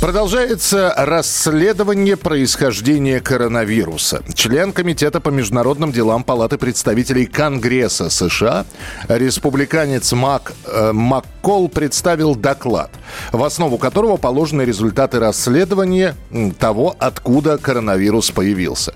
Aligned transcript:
Продолжается 0.00 0.94
расследование 0.96 2.16
происхождения 2.16 3.20
коронавируса. 3.20 4.22
Член 4.32 4.72
Комитета 4.72 5.20
по 5.20 5.28
международным 5.28 5.92
делам 5.92 6.24
Палаты 6.24 6.56
представителей 6.56 7.26
Конгресса 7.26 8.08
США, 8.08 8.64
республиканец 9.08 10.10
Мак, 10.12 10.54
э, 10.64 10.92
Маккол 10.92 11.68
представил 11.68 12.34
доклад, 12.34 12.90
в 13.30 13.44
основу 13.44 13.76
которого 13.76 14.16
положены 14.16 14.62
результаты 14.62 15.20
расследования 15.20 16.16
того, 16.58 16.96
откуда 16.98 17.58
коронавирус 17.58 18.30
появился. 18.30 18.94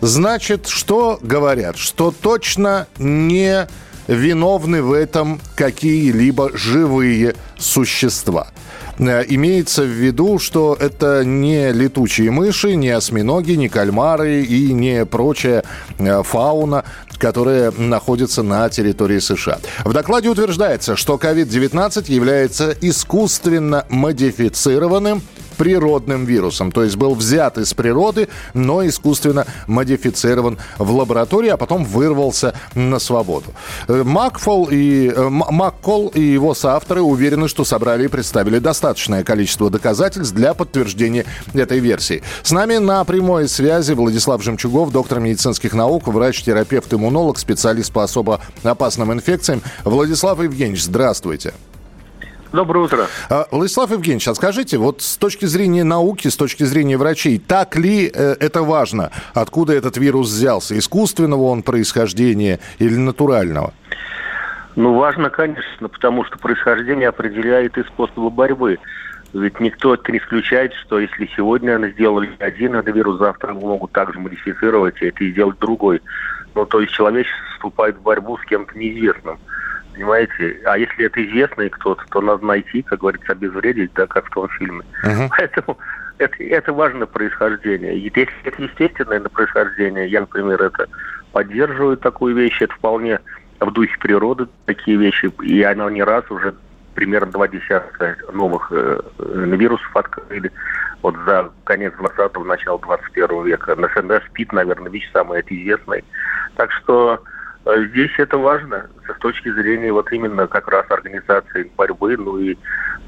Значит, 0.00 0.66
что 0.66 1.20
говорят? 1.22 1.76
Что 1.76 2.10
точно 2.10 2.88
не 2.98 3.68
виновны 4.10 4.82
в 4.82 4.92
этом 4.92 5.40
какие-либо 5.54 6.50
живые 6.54 7.34
существа. 7.56 8.48
Э, 8.98 9.24
имеется 9.28 9.82
в 9.82 9.88
виду, 9.88 10.38
что 10.38 10.76
это 10.78 11.24
не 11.24 11.72
летучие 11.72 12.30
мыши, 12.30 12.74
не 12.74 12.90
осьминоги, 12.90 13.52
не 13.52 13.68
кальмары 13.68 14.42
и 14.42 14.72
не 14.72 15.06
прочая 15.06 15.64
э, 15.98 16.22
фауна, 16.22 16.84
которая 17.18 17.70
находится 17.70 18.42
на 18.42 18.68
территории 18.68 19.20
США. 19.20 19.58
В 19.84 19.92
докладе 19.92 20.28
утверждается, 20.28 20.96
что 20.96 21.14
COVID-19 21.14 22.12
является 22.12 22.74
искусственно 22.80 23.86
модифицированным 23.88 25.22
природным 25.60 26.24
вирусом. 26.24 26.72
То 26.72 26.84
есть 26.84 26.96
был 26.96 27.14
взят 27.14 27.58
из 27.58 27.74
природы, 27.74 28.28
но 28.54 28.86
искусственно 28.86 29.44
модифицирован 29.66 30.56
в 30.78 30.90
лаборатории, 30.90 31.50
а 31.50 31.58
потом 31.58 31.84
вырвался 31.84 32.54
на 32.74 32.98
свободу. 32.98 33.48
Э, 33.86 34.02
Макфол 34.02 34.68
и, 34.70 35.12
э, 35.14 35.28
Маккол 35.28 36.08
и 36.14 36.22
его 36.22 36.54
соавторы 36.54 37.02
уверены, 37.02 37.46
что 37.46 37.66
собрали 37.66 38.06
и 38.06 38.08
представили 38.08 38.58
достаточное 38.58 39.22
количество 39.22 39.68
доказательств 39.68 40.34
для 40.34 40.54
подтверждения 40.54 41.26
этой 41.52 41.78
версии. 41.78 42.22
С 42.42 42.52
нами 42.52 42.78
на 42.78 43.04
прямой 43.04 43.46
связи 43.46 43.92
Владислав 43.92 44.42
Жемчугов, 44.42 44.92
доктор 44.92 45.20
медицинских 45.20 45.74
наук, 45.74 46.08
врач-терапевт, 46.08 46.94
иммунолог, 46.94 47.38
специалист 47.38 47.92
по 47.92 48.02
особо 48.02 48.40
опасным 48.62 49.12
инфекциям. 49.12 49.60
Владислав 49.84 50.42
Евгеньевич, 50.42 50.84
здравствуйте. 50.84 51.52
Доброе 52.52 52.80
утро. 52.86 53.06
А, 53.28 53.46
Владислав 53.52 53.90
Евгеньевич, 53.92 54.26
а 54.26 54.34
скажите, 54.34 54.76
вот 54.78 55.02
с 55.02 55.16
точки 55.16 55.44
зрения 55.44 55.84
науки, 55.84 56.26
с 56.26 56.36
точки 56.36 56.64
зрения 56.64 56.96
врачей, 56.96 57.38
так 57.38 57.76
ли 57.76 58.10
э, 58.12 58.36
это 58.40 58.62
важно, 58.62 59.10
откуда 59.34 59.72
этот 59.72 59.96
вирус 59.96 60.28
взялся? 60.28 60.76
Искусственного 60.76 61.42
он 61.42 61.62
происхождения 61.62 62.58
или 62.78 62.96
натурального? 62.96 63.72
Ну, 64.74 64.94
важно, 64.94 65.30
конечно, 65.30 65.88
потому 65.88 66.24
что 66.24 66.38
происхождение 66.38 67.08
определяет 67.08 67.78
и 67.78 67.84
способы 67.84 68.30
борьбы. 68.30 68.78
Ведь 69.32 69.60
никто 69.60 69.96
не 70.08 70.18
исключает, 70.18 70.74
что 70.74 70.98
если 70.98 71.30
сегодня 71.36 71.78
сделали 71.92 72.30
один 72.40 72.74
этот 72.74 72.92
вирус, 72.94 73.20
завтра 73.20 73.54
его 73.54 73.68
могут 73.68 73.92
также 73.92 74.18
модифицировать 74.18 75.00
и 75.02 75.06
это 75.06 75.22
и 75.22 75.30
сделать 75.30 75.58
другой. 75.60 76.02
Ну, 76.56 76.66
то 76.66 76.80
есть 76.80 76.92
человечество 76.92 77.38
вступает 77.54 77.96
в 77.96 78.02
борьбу 78.02 78.36
с 78.38 78.44
кем-то 78.44 78.76
неизвестным 78.76 79.38
понимаете? 80.00 80.60
А 80.64 80.78
если 80.78 81.04
это 81.04 81.24
известный 81.24 81.68
кто-то, 81.68 82.02
то 82.10 82.20
надо 82.22 82.44
найти, 82.44 82.82
как 82.82 83.00
говорится, 83.00 83.32
обезвредить, 83.32 83.92
да, 83.94 84.06
как 84.06 84.26
в 84.26 84.30
том 84.30 84.48
фильме. 84.48 84.80
Uh-huh. 85.04 85.28
Поэтому 85.36 85.78
это, 86.16 86.42
это 86.42 86.72
важное 86.72 87.06
происхождение. 87.06 87.98
Если 87.98 88.28
это 88.44 88.62
естественное 88.62 89.20
происхождение, 89.20 90.08
я, 90.08 90.20
например, 90.20 90.62
это 90.62 90.88
поддерживаю 91.32 91.98
такую 91.98 92.34
вещь, 92.34 92.62
это 92.62 92.72
вполне 92.74 93.20
в 93.60 93.70
духе 93.72 93.94
природы 94.00 94.46
такие 94.64 94.96
вещи, 94.96 95.30
и 95.42 95.62
она 95.62 95.90
не 95.90 96.02
раз 96.02 96.24
уже 96.30 96.54
примерно 96.94 97.30
два 97.30 97.46
десятка 97.46 98.16
новых 98.32 98.72
э, 98.72 99.00
вирусов 99.18 99.94
открыли 99.94 100.50
вот 101.02 101.14
за 101.26 101.50
конец 101.64 101.92
20-го, 101.98 102.44
начало 102.44 102.78
21 102.80 103.44
века. 103.44 103.76
На 103.76 103.88
СНС 103.88 104.22
СПИД, 104.30 104.52
наверное, 104.52 104.90
вещь 104.90 105.08
самая 105.12 105.42
известная. 105.46 106.02
Так 106.56 106.72
что 106.72 107.14
э, 107.14 107.29
здесь 107.64 108.12
это 108.18 108.38
важно 108.38 108.88
с 109.06 109.18
точки 109.20 109.50
зрения 109.52 109.92
вот 109.92 110.10
именно 110.12 110.46
как 110.46 110.68
раз 110.68 110.90
организации 110.90 111.70
борьбы, 111.76 112.16
ну 112.16 112.38
и 112.38 112.56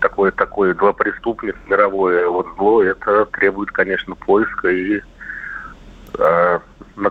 такое 0.00 0.30
такое 0.30 0.74
два 0.74 0.92
преступник 0.92 1.56
мировое 1.68 2.28
вот 2.28 2.46
зло, 2.56 2.82
это 2.82 3.24
требует, 3.26 3.70
конечно, 3.70 4.14
поиска 4.14 4.68
и 4.68 5.00
э, 6.18 6.58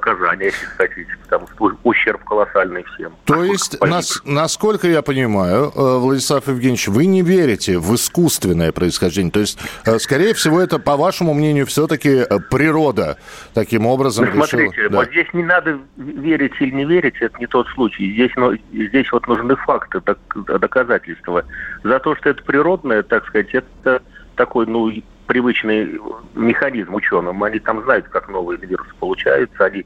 наказания, 0.01 0.45
если 0.45 0.65
хотите, 0.77 1.11
потому 1.23 1.47
что 1.47 1.77
ущерб 1.83 2.23
колоссальный 2.23 2.83
всем. 2.83 3.13
То 3.25 3.43
есть, 3.43 3.79
нас, 3.81 4.21
насколько 4.25 4.87
я 4.87 5.01
понимаю, 5.01 5.71
э, 5.75 5.97
Владислав 5.99 6.47
Евгеньевич, 6.47 6.87
вы 6.87 7.05
не 7.05 7.21
верите 7.21 7.77
в 7.77 7.93
искусственное 7.95 8.71
происхождение. 8.71 9.31
То 9.31 9.39
есть, 9.39 9.59
э, 9.85 9.99
скорее 9.99 10.33
всего, 10.33 10.59
это, 10.59 10.79
по 10.79 10.97
вашему 10.97 11.33
мнению, 11.33 11.65
все-таки 11.65 12.09
э, 12.09 12.39
природа 12.49 13.17
таким 13.53 13.85
образом 13.85 14.25
ну, 14.25 14.31
смотрите, 14.31 14.81
решила... 14.81 14.97
вот 14.97 15.09
здесь 15.09 15.27
не 15.33 15.43
надо 15.43 15.79
верить 15.97 16.53
или 16.59 16.71
не 16.71 16.85
верить, 16.85 17.15
это 17.19 17.37
не 17.39 17.47
тот 17.47 17.67
случай. 17.69 18.11
Здесь, 18.13 18.31
ну, 18.35 18.53
здесь 18.73 19.11
вот 19.11 19.27
нужны 19.27 19.55
факты, 19.55 20.01
доказательства. 20.35 21.45
За 21.83 21.99
то, 21.99 22.15
что 22.15 22.29
это 22.29 22.43
природное, 22.43 23.03
так 23.03 23.25
сказать, 23.27 23.53
это 23.53 24.01
такой, 24.35 24.65
ну, 24.65 24.91
привычный 25.31 25.97
механизм 26.35 26.93
ученым. 26.93 27.41
Они 27.41 27.57
там 27.59 27.81
знают, 27.83 28.05
как 28.09 28.27
новые 28.27 28.59
вирусы 28.59 28.93
получаются. 28.99 29.63
Они 29.63 29.85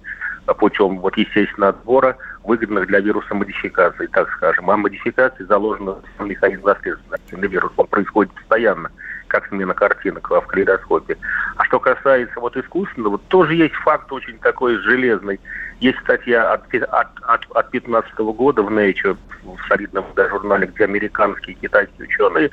путем 0.57 0.97
вот 0.97 1.15
естественного 1.17 1.69
отбора 1.69 2.17
выгодных 2.43 2.87
для 2.87 2.99
вируса 2.99 3.35
модификаций, 3.35 4.07
так 4.07 4.27
скажем. 4.31 4.71
А 4.71 4.75
модификации 4.75 5.43
заложены 5.43 5.97
в 6.17 6.25
механизм 6.25 6.65
наследственности 6.65 7.35
на 7.35 7.45
вирус. 7.45 7.71
Он 7.77 7.85
происходит 7.85 8.33
постоянно, 8.33 8.89
как 9.27 9.47
смена 9.49 9.75
картинок 9.75 10.27
в 10.27 10.41
калейдоскопе. 10.47 11.15
А 11.57 11.63
что 11.65 11.79
касается 11.79 12.39
вот 12.39 12.57
искусственного, 12.57 13.19
тоже 13.27 13.53
есть 13.53 13.75
факт 13.75 14.11
очень 14.11 14.39
такой 14.39 14.77
железный. 14.77 15.39
Есть 15.79 15.99
статья 15.99 16.53
от, 16.53 16.73
от, 16.73 17.07
от, 17.21 17.45
от 17.51 17.69
15 17.69 18.15
года 18.17 18.63
в 18.63 18.69
Nature, 18.69 19.15
в 19.43 19.67
солидном 19.67 20.05
да, 20.15 20.27
журнале, 20.27 20.65
где 20.73 20.85
американские 20.85 21.55
и 21.55 21.59
китайские 21.59 22.07
ученые 22.07 22.49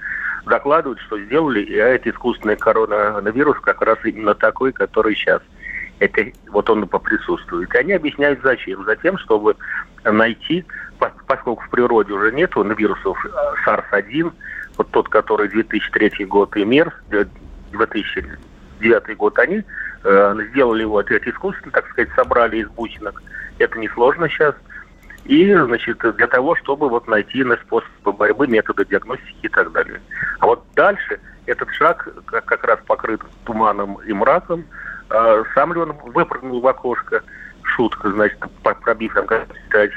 докладывают, 0.47 1.01
что 1.01 1.19
сделали, 1.19 1.61
и 1.61 1.75
этот 1.75 2.15
искусственный 2.15 2.57
коронавирус 2.57 3.59
как 3.61 3.83
раз 3.83 3.99
именно 4.05 4.35
такой, 4.35 4.73
который 4.73 5.15
сейчас. 5.15 5.43
Это 5.99 6.25
вот 6.49 6.69
он 6.69 6.89
поприсутствует. 6.89 7.73
И 7.75 7.79
они 7.79 7.93
объясняют 7.93 8.41
зачем. 8.43 8.85
Затем, 8.85 9.19
чтобы 9.19 9.57
найти, 10.05 10.65
поскольку 10.99 11.63
в 11.63 11.71
природе 11.71 12.13
уже 12.13 12.33
нету 12.33 12.65
вирусов 12.65 13.17
SARS-1, 13.65 14.33
вот 14.77 14.91
тот, 14.91 15.09
который 15.09 15.49
2003 15.49 16.25
год 16.25 16.57
и 16.57 16.65
МЕРС, 16.65 16.93
2009 17.71 19.17
год, 19.17 19.39
они 19.39 19.63
э, 20.03 20.37
сделали 20.51 20.85
вот 20.85 21.11
эти 21.11 21.29
искусственно, 21.29 21.71
так 21.73 21.89
сказать, 21.91 22.11
собрали 22.17 22.59
из 22.59 22.69
бусинок. 22.69 23.23
Это 23.59 23.79
несложно 23.79 24.29
сейчас– 24.29 24.55
и, 25.25 25.55
значит, 25.55 25.99
для 26.17 26.27
того, 26.27 26.57
чтобы 26.57 26.89
вот 26.89 27.07
найти 27.07 27.45
на 27.45 27.57
способы 27.57 28.13
борьбы, 28.13 28.47
методы 28.49 28.85
диагностики 28.85 29.47
и 29.47 29.49
так 29.49 29.71
далее. 29.73 30.01
А 30.41 30.47
вот 30.47 30.65
дальше 30.75 31.21
этот 31.47 31.71
шаг 31.71 32.09
как, 32.27 32.45
как 32.45 32.65
раз 32.65 32.81
покрыт 32.87 33.21
туманом 33.45 34.01
и 34.05 34.13
мраком. 34.13 34.65
А 35.11 35.43
сам 35.55 35.73
ли 35.73 35.81
он 35.81 35.93
выпрыгнул 35.93 36.61
в 36.61 36.67
окошко, 36.67 37.23
шутка, 37.63 38.11
значит, 38.11 38.39
пробив 38.63 39.15
там 39.15 39.27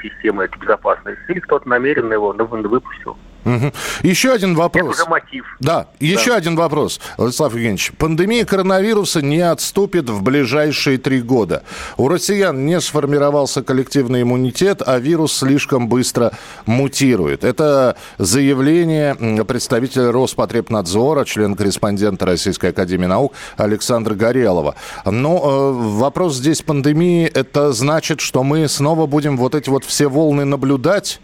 системы 0.02 0.44
безопасности, 0.58 1.22
или 1.28 1.40
кто-то 1.40 1.68
намеренно 1.68 2.12
его 2.12 2.32
выпустил. 2.68 3.16
Угу. 3.46 3.72
Еще 4.02 4.32
один 4.32 4.56
вопрос. 4.56 5.00
Это 5.00 5.08
мотив. 5.08 5.44
Да, 5.60 5.86
еще 6.00 6.30
да. 6.30 6.36
один 6.36 6.56
вопрос, 6.56 7.00
Владислав 7.16 7.52
Евгеньевич. 7.52 7.92
Пандемия 7.96 8.44
коронавируса 8.44 9.22
не 9.22 9.38
отступит 9.40 10.10
в 10.10 10.20
ближайшие 10.22 10.98
три 10.98 11.22
года. 11.22 11.62
У 11.96 12.08
россиян 12.08 12.66
не 12.66 12.80
сформировался 12.80 13.62
коллективный 13.62 14.22
иммунитет, 14.22 14.82
а 14.84 14.98
вирус 14.98 15.32
слишком 15.32 15.88
быстро 15.88 16.32
мутирует. 16.66 17.44
Это 17.44 17.96
заявление 18.18 19.14
представителя 19.44 20.10
Роспотребнадзора, 20.10 21.24
член-корреспондента 21.24 22.26
Российской 22.26 22.70
Академии 22.70 23.06
Наук 23.06 23.32
Александра 23.56 24.14
Горелова. 24.14 24.74
Но 25.04 25.36
э, 25.36 25.72
вопрос 25.98 26.34
здесь 26.34 26.62
пандемии, 26.62 27.26
это 27.32 27.70
значит, 27.70 28.20
что 28.20 28.42
мы 28.42 28.66
снова 28.66 29.06
будем 29.06 29.36
вот 29.36 29.54
эти 29.54 29.70
вот 29.70 29.84
все 29.84 30.08
волны 30.08 30.44
наблюдать? 30.44 31.20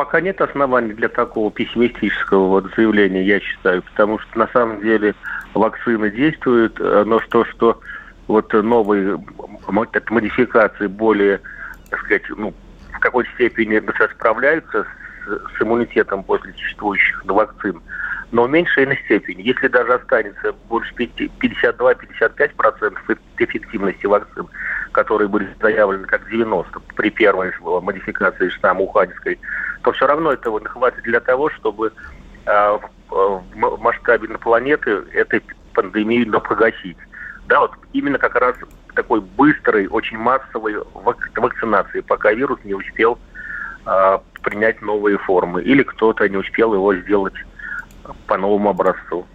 Пока 0.00 0.22
нет 0.22 0.40
оснований 0.40 0.94
для 0.94 1.10
такого 1.10 1.50
пессимистического 1.50 2.46
вот 2.46 2.72
заявления, 2.74 3.22
я 3.22 3.38
считаю, 3.38 3.82
потому 3.82 4.18
что 4.18 4.38
на 4.38 4.48
самом 4.48 4.80
деле 4.80 5.14
вакцины 5.52 6.10
действуют, 6.10 6.80
э, 6.80 7.04
но 7.06 7.20
что, 7.20 7.44
что 7.44 7.78
вот 8.26 8.50
новые 8.50 9.22
модификации 9.68 10.86
более, 10.86 11.42
так 11.90 12.00
сказать, 12.00 12.22
ну, 12.30 12.54
в 12.94 12.98
какой-то 12.98 13.30
степени 13.32 13.78
справляются 14.14 14.86
с, 15.26 15.58
с 15.58 15.62
иммунитетом 15.62 16.24
после 16.24 16.54
существующих 16.54 17.22
вакцин, 17.26 17.82
но 18.32 18.44
в 18.44 18.50
меньшей 18.50 18.98
степени. 19.04 19.42
Если 19.42 19.68
даже 19.68 19.92
останется 19.92 20.54
больше 20.70 20.94
52-55% 20.94 23.18
эффективности 23.36 24.06
вакцин, 24.06 24.46
которые 24.92 25.28
были 25.28 25.48
заявлены 25.60 26.06
как 26.06 26.28
90 26.28 26.80
при 26.96 27.10
первой 27.10 27.52
модификации 27.60 28.48
штамма 28.48 28.82
уханьской, 28.82 29.38
то 29.82 29.92
все 29.92 30.06
равно 30.06 30.32
этого 30.32 30.60
хватит 30.60 31.02
для 31.02 31.20
того, 31.20 31.50
чтобы 31.50 31.92
э, 32.46 32.78
в 33.08 33.78
масштабе 33.80 34.28
на 34.28 34.38
планеты 34.38 35.02
этой 35.12 35.42
пандемию 35.74 36.28
но 36.28 36.40
погасить. 36.40 36.98
Да, 37.46 37.60
вот 37.60 37.72
именно 37.92 38.18
как 38.18 38.36
раз 38.36 38.56
такой 38.94 39.20
быстрой, 39.20 39.86
очень 39.86 40.18
массовой 40.18 40.76
вакцинации, 40.94 42.00
пока 42.00 42.32
вирус 42.32 42.58
не 42.64 42.74
успел 42.74 43.18
э, 43.86 44.18
принять 44.42 44.82
новые 44.82 45.18
формы 45.18 45.62
или 45.62 45.82
кто-то 45.82 46.28
не 46.28 46.36
успел 46.36 46.74
его 46.74 46.94
сделать 46.94 47.34
по 48.26 48.36
новому 48.36 48.70
образцу. 48.70 49.26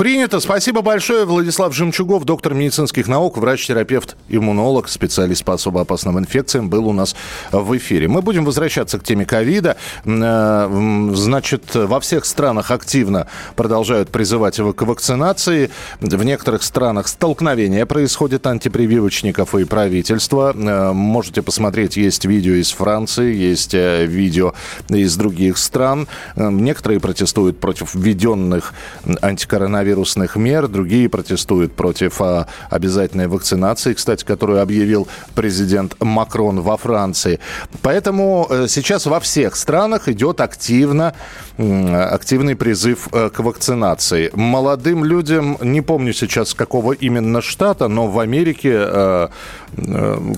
Принято. 0.00 0.40
Спасибо 0.40 0.80
большое. 0.80 1.26
Владислав 1.26 1.74
Жемчугов, 1.74 2.24
доктор 2.24 2.54
медицинских 2.54 3.06
наук, 3.06 3.36
врач-терапевт, 3.36 4.16
иммунолог, 4.30 4.88
специалист 4.88 5.44
по 5.44 5.52
особо 5.52 5.82
опасным 5.82 6.18
инфекциям, 6.18 6.70
был 6.70 6.88
у 6.88 6.94
нас 6.94 7.14
в 7.52 7.76
эфире. 7.76 8.08
Мы 8.08 8.22
будем 8.22 8.46
возвращаться 8.46 8.98
к 8.98 9.04
теме 9.04 9.26
ковида. 9.26 9.76
Э, 10.06 11.10
значит, 11.12 11.74
во 11.74 12.00
всех 12.00 12.24
странах 12.24 12.70
активно 12.70 13.26
продолжают 13.56 14.08
призывать 14.08 14.56
к 14.56 14.82
вакцинации. 14.86 15.68
В 16.00 16.24
некоторых 16.24 16.62
странах 16.62 17.06
столкновение 17.06 17.84
происходит 17.84 18.46
антипрививочников 18.46 19.54
и 19.54 19.64
правительства. 19.64 20.54
Э, 20.56 20.92
можете 20.94 21.42
посмотреть, 21.42 21.98
есть 21.98 22.24
видео 22.24 22.54
из 22.54 22.70
Франции, 22.70 23.34
есть 23.34 23.74
э, 23.74 24.06
видео 24.06 24.54
из 24.88 25.14
других 25.18 25.58
стран. 25.58 26.08
Некоторые 26.36 27.00
протестуют 27.00 27.60
против 27.60 27.94
введенных 27.94 28.72
антикоронавирусных 29.20 29.89
коронавирусных 29.90 30.36
мер, 30.36 30.68
другие 30.68 31.08
протестуют 31.08 31.72
против 31.72 32.20
а, 32.20 32.46
обязательной 32.70 33.26
вакцинации, 33.26 33.94
кстати, 33.94 34.24
которую 34.24 34.62
объявил 34.62 35.08
президент 35.34 35.96
Макрон 36.00 36.60
во 36.60 36.76
Франции. 36.76 37.40
Поэтому 37.82 38.46
э, 38.48 38.66
сейчас 38.68 39.06
во 39.06 39.18
всех 39.18 39.56
странах 39.56 40.08
идет 40.08 40.40
активно, 40.40 41.14
активный 41.58 42.54
призыв 42.54 43.08
э, 43.12 43.30
к 43.30 43.40
вакцинации. 43.40 44.30
Молодым 44.34 45.04
людям, 45.04 45.58
не 45.60 45.82
помню 45.82 46.12
сейчас 46.12 46.54
какого 46.54 46.92
именно 46.92 47.40
штата, 47.42 47.88
но 47.88 48.06
в 48.06 48.18
Америке, 48.18 48.72
э, 48.74 49.28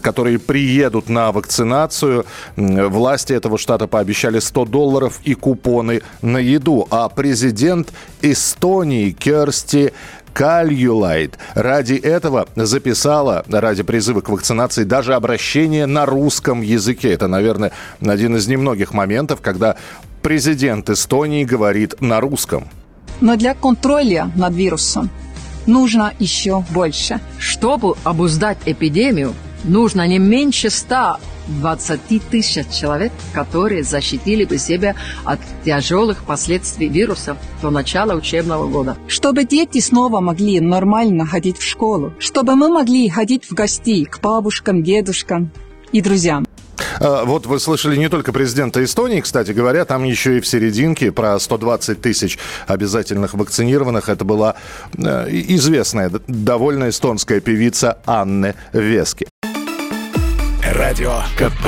которые 0.03 0.39
приедут 0.39 1.09
на 1.09 1.33
вакцинацию, 1.33 2.25
власти 2.57 3.33
этого 3.35 3.59
штата 3.59 3.87
пообещали 3.87 4.41
100 4.41 4.65
долларов 4.67 5.21
и 5.25 5.35
купоны 5.35 6.03
на 6.23 6.39
еду. 6.39 6.87
А 6.91 7.09
президент 7.09 7.93
Эстонии 8.23 9.11
Кер 9.11 9.42
Керсти 9.43 9.93
Кальюлайт 10.35 11.37
ради 11.55 11.95
этого 11.95 12.47
записала, 12.55 13.45
ради 13.49 13.83
призыва 13.83 14.21
к 14.21 14.29
вакцинации, 14.29 14.85
даже 14.85 15.15
обращение 15.15 15.87
на 15.87 16.07
русском 16.07 16.63
языке. 16.63 17.13
Это, 17.13 17.27
наверное, 17.27 17.73
один 18.01 18.37
из 18.37 18.47
немногих 18.47 18.95
моментов, 18.95 19.41
когда 19.41 19.77
президент 20.23 20.89
Эстонии 20.89 21.45
говорит 21.45 22.01
на 22.01 22.21
русском. 22.21 22.69
Но 23.21 23.37
для 23.37 23.55
контроля 23.55 24.31
над 24.37 24.55
вирусом 24.55 25.11
нужно 25.67 26.15
еще 26.19 26.65
больше. 26.71 27.21
Чтобы 27.39 27.95
обуздать 28.05 28.59
эпидемию, 28.65 29.35
нужно 29.65 30.07
не 30.07 30.19
меньше 30.19 30.71
100 30.71 31.19
20 31.49 32.29
тысяч 32.31 32.69
человек, 32.69 33.13
которые 33.33 33.83
защитили 33.83 34.45
бы 34.45 34.59
себя 34.59 34.95
от 35.25 35.41
тяжелых 35.65 36.25
последствий 36.25 36.89
вируса 36.89 37.37
до 37.61 37.71
начала 37.71 38.15
учебного 38.15 38.69
года. 38.69 38.97
Чтобы 39.09 39.45
дети 39.45 39.81
снова 39.81 40.21
могли 40.21 40.61
нормально 40.61 41.27
ходить 41.27 41.59
в 41.59 41.69
школу, 41.69 42.13
чтобы 42.19 42.55
мы 42.55 42.69
могли 42.69 43.09
ходить 43.09 43.45
в 43.45 43.55
гости 43.55 44.05
к 44.05 44.21
бабушкам, 44.21 44.83
дедушкам 44.83 45.51
и 45.91 46.01
друзьям. 46.01 46.47
А, 47.01 47.25
вот 47.25 47.47
вы 47.47 47.59
слышали 47.59 47.97
не 47.97 48.09
только 48.09 48.33
президента 48.33 48.83
Эстонии, 48.83 49.21
кстати 49.21 49.53
говоря, 49.53 49.85
там 49.85 50.05
еще 50.05 50.39
и 50.39 50.41
в 50.41 50.47
серединке 50.47 51.13
про 51.13 51.39
120 51.39 52.01
тысяч 52.01 52.39
обязательных 52.67 53.35
вакцинированных. 53.35 54.09
Это 54.09 54.25
была 54.25 54.57
э, 54.97 55.29
известная, 55.31 56.11
довольно 56.29 56.89
эстонская 56.89 57.41
певица 57.41 57.99
Анне 58.07 58.55
Вески. 58.73 59.32
Радио 60.73 61.21
КП. 61.37 61.67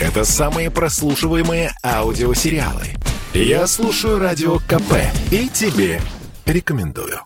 Это 0.00 0.24
самые 0.24 0.68
прослушиваемые 0.68 1.72
аудиосериалы. 1.84 2.88
Я 3.32 3.68
слушаю 3.68 4.18
Радио 4.18 4.58
КП 4.58 4.94
и 5.30 5.48
тебе 5.48 6.00
рекомендую. 6.44 7.20